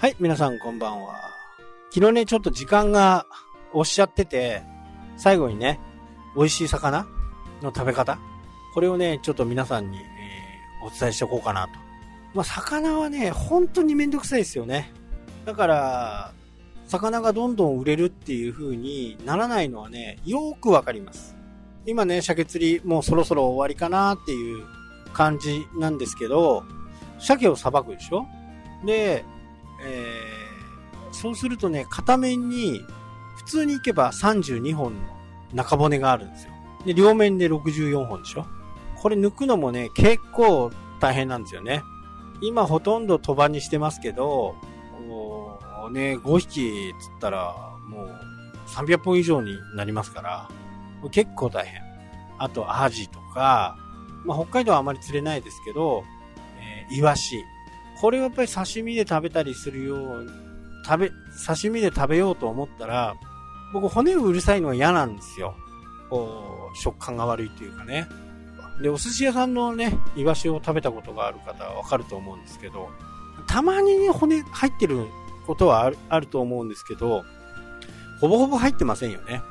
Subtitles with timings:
[0.00, 1.30] はい、皆さんこんばんは。
[1.92, 3.26] 昨日ね、ちょっと時間が
[3.74, 4.62] 押しちゃってて、
[5.18, 5.78] 最後にね、
[6.34, 7.06] 美味しい魚
[7.60, 8.18] の食べ方
[8.72, 11.72] これをね、ちょっと皆さんに、えー、お伝えしておこうかなと。
[12.32, 14.90] まあ、魚はね、本当にめんどくさいですよね。
[15.44, 16.32] だから、
[16.86, 21.36] 魚がどんどん売れるっていう風にならないのはね、よくわかります。
[21.84, 24.64] 今ね、鮭釣りもうそろそろ終わりかなっていう
[25.12, 26.64] 感じなんですけど、
[27.18, 28.24] 鮭をさばくでしょ？
[28.86, 29.26] で、
[29.82, 32.84] えー、そうするとね、片面に、
[33.36, 35.00] 普通に行けば32本の
[35.54, 36.52] 中骨があるんですよ。
[36.84, 38.46] で、両面で64本でしょ
[38.96, 41.82] これ抜くのもね、結構大変なんですよね。
[42.42, 44.56] 今ほとんど鳥羽にしてますけど、
[45.90, 47.54] ね、5匹つったら、
[47.88, 48.10] もう
[48.66, 50.48] 300本以上になりますから、
[51.10, 51.82] 結構大変。
[52.38, 53.76] あと、アジとか、
[54.24, 56.04] まあ、北海道はあまり釣れないですけど、
[56.58, 57.44] えー、イワシ。
[58.00, 60.26] これはやっぱり刺身で食べたりするよう、
[60.84, 61.12] 食べ、
[61.46, 63.14] 刺身で食べようと思ったら、
[63.72, 65.54] 僕骨うるさいのは嫌なんですよ。
[66.08, 68.08] こう、食感が悪いというかね。
[68.82, 72.88] で、お寿司屋さんのね、イワシを食べたことがある方はわかると思うんですけど、
[73.46, 75.06] たまにね、骨入ってる
[75.46, 77.24] ことはあるあると思うんですけど、
[78.20, 79.42] ほぼほぼ入ってませんよね。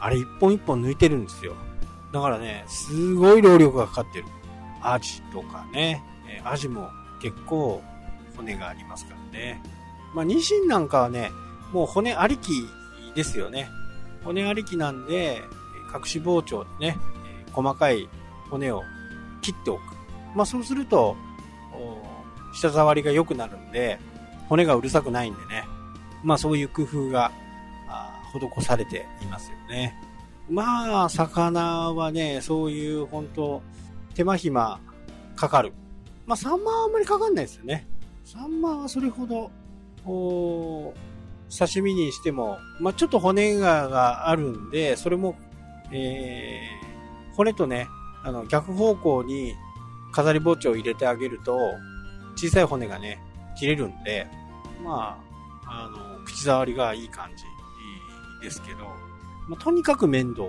[0.00, 1.54] あれ一本一本抜いてるんですよ。
[2.12, 4.24] だからね、すごい労力がかかってる。
[4.82, 6.02] アジとかね、
[6.44, 7.82] アジも結構
[8.36, 9.62] 骨がありますからね。
[10.14, 11.30] まあ、ニシンなんかはね、
[11.72, 12.50] もう骨ありき
[13.14, 13.68] ですよね。
[14.24, 15.42] 骨ありきなんで、
[15.94, 16.98] 隠し包丁でね、
[17.52, 18.08] 細かい
[18.50, 18.82] 骨を
[19.40, 19.80] 切っておく。
[20.34, 21.16] まあ、そうすると、
[22.54, 23.98] 舌触りが良くなるんで、
[24.48, 25.64] 骨がうるさくないんでね。
[26.22, 27.32] まあ、そういう工夫が
[28.32, 29.94] 施されていますよね。
[30.50, 33.62] まあ、魚はね、そういう本当
[34.14, 34.80] 手間暇
[35.36, 35.72] かかる。
[36.26, 37.86] まあ、サンマはあんまりかかんないですよね。
[38.24, 39.50] サンマはそれほど、
[40.04, 40.94] お
[41.56, 45.36] 刺身にしても、まあ、ちょっと骨ががあるんで、それも、
[45.92, 47.88] えー、骨とね、
[48.24, 49.54] あの、逆方向に
[50.12, 51.56] 飾り包丁を入れてあげると、
[52.36, 53.20] 小さい骨がね、
[53.58, 54.26] 切れるんで、
[54.82, 55.18] ま
[55.66, 57.44] あ、あの、口触りがいい感じ
[58.44, 58.84] ですけど、
[59.48, 60.48] まあ、とにかく面倒。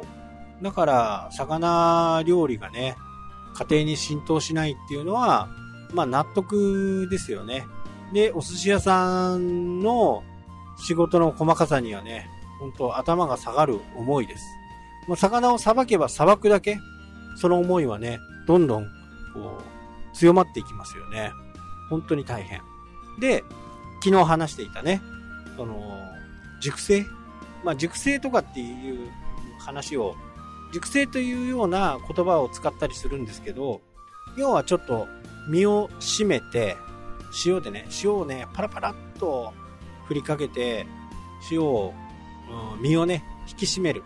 [0.61, 2.95] だから、魚料理がね、
[3.53, 5.49] 家庭に浸透しないっていうのは、
[5.93, 7.65] まあ納得ですよね。
[8.13, 10.23] で、お寿司屋さんの
[10.77, 12.27] 仕事の細かさにはね、
[12.59, 14.43] 本当頭が下がる思いです。
[15.07, 16.79] まあ、魚をさばけばさばくだけ、
[17.35, 18.85] その思いはね、どんどん、
[19.33, 21.31] こう、強まっていきますよね。
[21.89, 22.61] 本当に大変。
[23.19, 23.43] で、
[24.03, 25.01] 昨日話していたね、
[25.57, 25.99] その、
[26.61, 27.05] 熟成
[27.63, 29.09] まあ、熟成とかっていう
[29.59, 30.15] 話を、
[30.73, 33.81] 熟成というような言葉を使ったりするんですけど、
[34.37, 35.07] 要はちょっと
[35.47, 36.77] 身を締めて、
[37.45, 39.53] 塩でね、塩をね、パラパラっと
[40.07, 40.85] 振りかけて、
[41.51, 41.93] 塩を、
[42.75, 44.03] うん、身をね、引き締める。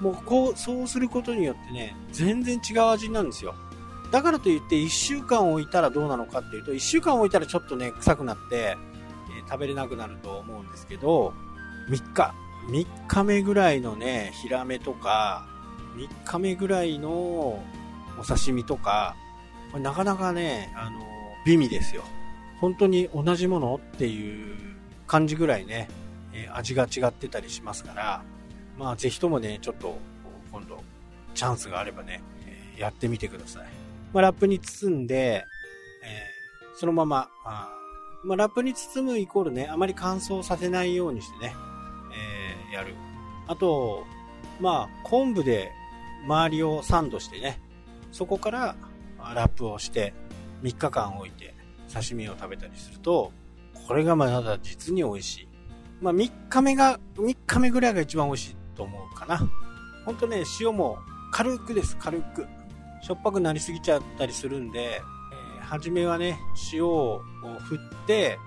[0.00, 3.54] もうこう、そうすることによってね、全然違う味になるんですよ。
[4.10, 8.76] だからといって1週間置いたらどうなのかっていうと、1週間置いたらちょっとね、臭くなって、
[9.36, 11.32] えー、食べれなくなると思うんですけど、
[11.90, 12.34] 3日、
[12.68, 15.46] 3日目ぐらいのね、ヒラメとか、
[15.96, 17.62] 3日目ぐらいのお
[18.26, 19.16] 刺身とか、
[19.76, 21.00] これなかなかね、あの、
[21.44, 22.02] 美味ですよ。
[22.62, 24.56] 本当に同じものっていう
[25.06, 25.88] 感じぐらいね、
[26.32, 28.22] え味が違ってたりしますから、
[28.78, 29.98] まあぜひともね、ちょっと
[30.50, 30.82] 今度
[31.34, 33.66] チャンスがあればね、えやってみてください。
[34.14, 35.44] まあ、ラップに包んで、
[36.02, 37.68] えー、そのまま、あ
[38.24, 41.54] まあ、ラップに包むイコールね、あまり乾燥させないようにしてね、
[42.70, 42.94] えー、やる。
[43.46, 44.06] あと、
[44.58, 45.70] まあ、昆布で
[46.24, 47.60] 周りをサンドしてね、
[48.10, 48.74] そこから
[49.34, 50.14] ラップをして
[50.62, 51.54] 3日間置いて
[51.92, 53.32] 刺身を食べたりすると、
[53.86, 55.48] これがまだ実に美味しい。
[56.00, 59.48] まあ3日目が、3日目ぐらいが一番美味しいと思うかな。
[60.04, 60.98] ほんとね、塩も
[61.32, 62.46] 軽くです、軽く。
[63.02, 65.00] しょっぱくなりすぎちゃったりするんで、
[65.58, 66.38] えー、初めはね、
[66.72, 67.20] 塩を
[67.60, 68.38] 振って、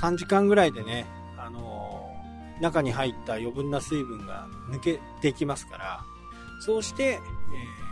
[0.00, 1.06] 3時間ぐらいでね、
[1.38, 6.04] あのー、中に入った余分な水分が抜けていきますから、
[6.60, 7.18] そうして、え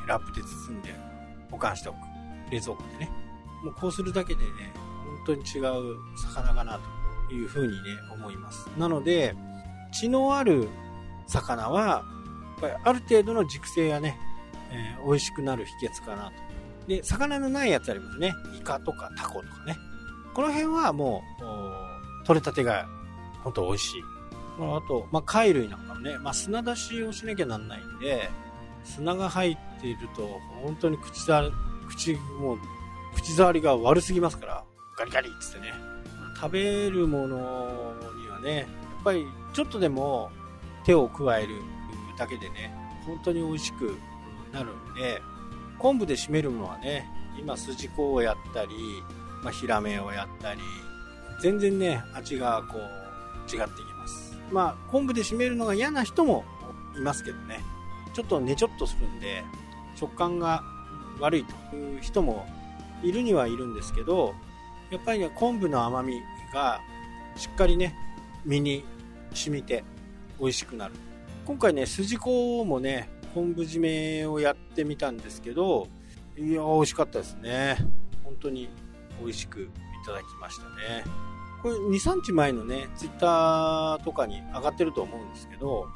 [0.04, 0.94] ー、ラップで包んで
[1.50, 2.09] 保管しておく。
[2.50, 3.10] 冷蔵庫でね。
[3.62, 4.72] もうこうするだけでね、
[5.24, 6.80] 本当に違う魚かな
[7.28, 7.78] というふうにね、
[8.12, 8.66] 思います。
[8.78, 9.34] なので、
[9.92, 10.68] 血のある
[11.26, 12.02] 魚は、や
[12.58, 14.18] っぱりある程度の熟成がね、
[14.70, 16.32] えー、美味しくなる秘訣かなと。
[16.86, 18.32] で、魚のないやつありますね。
[18.58, 19.76] イカとかタコとかね。
[20.34, 21.22] この辺はも
[22.22, 22.86] う、取れたてが
[23.42, 24.02] 本当美味しい。
[24.58, 28.30] あと、まあ、貝類なんかもね、まあ、砂出しをしなきゃなんないんで、
[28.84, 30.28] 砂が入っていると、
[30.62, 31.26] 本当に口
[31.90, 32.58] 口、もう、
[33.14, 34.64] 口触りが悪すぎますから、
[34.96, 35.72] ガリガリっつってね、
[36.36, 38.66] 食べるものにはね、やっ
[39.04, 40.30] ぱりちょっとでも
[40.84, 41.56] 手を加える
[42.16, 42.74] だけでね、
[43.06, 43.96] 本当に美味しく
[44.52, 45.20] なるんで、
[45.78, 47.06] 昆布で締めるのはね、
[47.38, 48.70] 今筋子をやったり、
[49.42, 50.60] まあ、ヒラメをやったり、
[51.42, 52.80] 全然ね、味がこう、
[53.50, 54.36] 違ってきます。
[54.52, 56.44] まあ、昆布で締めるのが嫌な人も
[56.96, 57.60] いますけどね、
[58.12, 59.44] ちょっとねちょっとするんで、
[59.96, 60.62] 食感が
[61.20, 62.46] 悪いという人も
[63.02, 64.34] いるにはいるんですけど、
[64.90, 66.20] やっぱりね、昆布の甘み
[66.52, 66.80] が
[67.36, 67.94] しっかりね、
[68.44, 68.84] 身に
[69.32, 69.84] 染みて
[70.38, 70.94] 美味しくなる。
[71.46, 75.88] 今回ね、筋子もね、昆布締めをやってみたんですけど、
[76.36, 77.76] いや、美味しかったですね。
[78.24, 78.68] 本当に
[79.20, 79.66] 美味しくい
[80.06, 81.04] ただきましたね。
[81.62, 85.88] これ2、3日前のね、ツイッターとかに上がってると思うんですけど、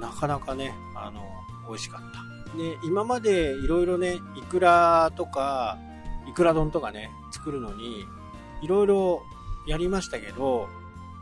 [0.00, 1.22] なかなかね、あの、
[1.68, 2.37] 美味しかった。
[2.56, 5.78] で、今までいろいろね、イクラとか、
[6.28, 8.06] イクラ丼とかね、作るのに、
[8.62, 9.22] いろいろ
[9.66, 10.68] やりましたけど、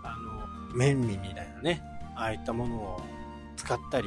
[0.03, 1.83] あの、麺味みたいなね、
[2.15, 3.03] ああいったものを
[3.57, 4.07] 使ったり、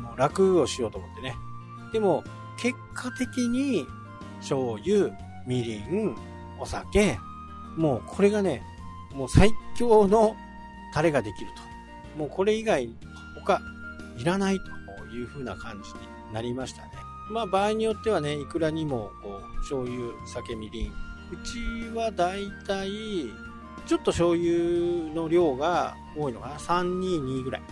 [0.00, 1.34] もう楽をしようと思ってね。
[1.92, 2.24] でも、
[2.56, 3.86] 結果的に、
[4.38, 5.10] 醤油、
[5.46, 6.16] みりん、
[6.58, 7.18] お酒、
[7.76, 8.62] もうこれがね、
[9.14, 10.36] もう最強の
[10.94, 12.18] タレができると。
[12.18, 12.88] もうこれ以外、
[13.34, 13.60] 他、
[14.16, 16.90] いらないという風な感じになりましたね。
[17.30, 20.88] まあ場合によってはね、いくらにも、こう、醤油、酒、みりん。
[20.88, 20.92] う
[21.44, 22.90] ちはだいたい、
[23.86, 26.56] ちょっと醤油の量が多いのかな。
[26.56, 27.62] 322ぐらい。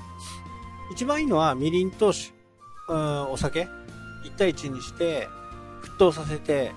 [0.91, 2.13] 一番いいのはみりんと
[2.89, 3.69] お酒
[4.25, 5.29] 1対1にして
[5.83, 6.73] 沸騰させて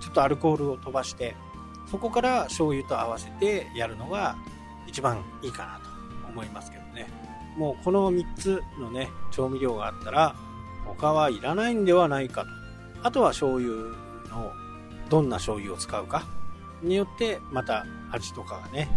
[0.00, 1.34] ちょっとアルコールを飛ばして
[1.90, 4.36] そこから醤油と合わせてやるのが
[4.86, 5.90] 一番いいかなと
[6.28, 7.08] 思いますけどね
[7.56, 10.36] もうこの3つのね調味料があったら
[10.86, 12.48] 他はいらないんではないかと
[13.02, 13.70] あとは醤油
[14.30, 14.52] の
[15.10, 16.26] どんな醤油を使うか
[16.82, 18.88] によってまた味とかがね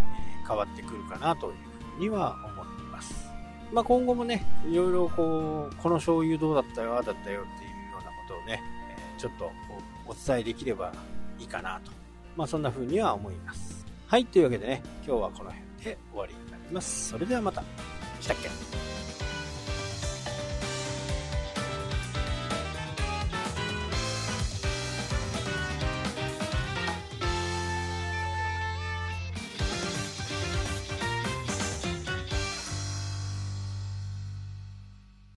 [0.47, 1.53] 変わってくるかなという
[1.95, 2.79] ふうには思って
[3.71, 8.61] まあ、今後もね、いろいろこう、この醤油どうだったよ、あだったよっていうようなことをね、
[9.17, 9.51] ちょっと
[10.07, 10.91] お伝えできれば
[11.37, 11.91] いいかなと。
[12.35, 13.85] まあ、そんな風には思います。
[14.07, 17.09] はい、というわけでね、今日はこの辺で終わりになります。
[17.09, 17.63] それではまた。
[18.19, 18.88] したっけ？